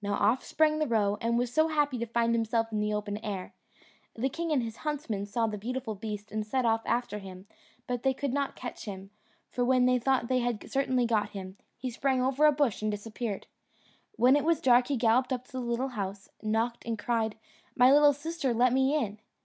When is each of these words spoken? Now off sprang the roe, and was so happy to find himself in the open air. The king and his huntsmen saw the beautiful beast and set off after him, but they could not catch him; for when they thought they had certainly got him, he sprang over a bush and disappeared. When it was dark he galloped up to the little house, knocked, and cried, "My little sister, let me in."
Now 0.00 0.14
off 0.14 0.44
sprang 0.44 0.78
the 0.78 0.86
roe, 0.86 1.18
and 1.20 1.36
was 1.36 1.52
so 1.52 1.66
happy 1.66 1.98
to 1.98 2.06
find 2.06 2.36
himself 2.36 2.70
in 2.70 2.78
the 2.78 2.94
open 2.94 3.18
air. 3.18 3.52
The 4.14 4.28
king 4.28 4.52
and 4.52 4.62
his 4.62 4.76
huntsmen 4.86 5.26
saw 5.26 5.48
the 5.48 5.58
beautiful 5.58 5.96
beast 5.96 6.30
and 6.30 6.46
set 6.46 6.64
off 6.64 6.82
after 6.86 7.18
him, 7.18 7.48
but 7.88 8.04
they 8.04 8.14
could 8.14 8.32
not 8.32 8.54
catch 8.54 8.84
him; 8.84 9.10
for 9.50 9.64
when 9.64 9.86
they 9.86 9.98
thought 9.98 10.28
they 10.28 10.38
had 10.38 10.70
certainly 10.70 11.04
got 11.04 11.30
him, 11.30 11.56
he 11.76 11.90
sprang 11.90 12.22
over 12.22 12.46
a 12.46 12.52
bush 12.52 12.80
and 12.80 12.92
disappeared. 12.92 13.48
When 14.14 14.36
it 14.36 14.44
was 14.44 14.60
dark 14.60 14.86
he 14.86 14.96
galloped 14.96 15.32
up 15.32 15.46
to 15.46 15.50
the 15.54 15.60
little 15.60 15.88
house, 15.98 16.28
knocked, 16.44 16.84
and 16.86 16.96
cried, 16.96 17.34
"My 17.74 17.90
little 17.92 18.12
sister, 18.12 18.54
let 18.54 18.72
me 18.72 18.94
in." 18.94 19.18